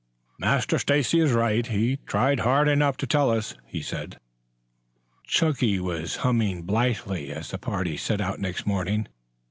"Master 0.39 0.79
Stacy 0.79 1.19
is 1.19 1.31
right. 1.31 1.63
He 1.67 1.97
tried 2.07 2.39
hard 2.39 2.67
enough 2.67 2.97
to 2.97 3.05
tell 3.05 3.29
us," 3.29 3.53
he 3.67 3.83
said. 3.83 4.17
Chunky 5.27 5.79
was 5.79 6.15
humming 6.25 6.63
blithely 6.63 7.31
as 7.31 7.51
the 7.51 7.59
party 7.59 7.97
set 7.97 8.19
out 8.19 8.39
next 8.39 8.65
morning. 8.65 9.07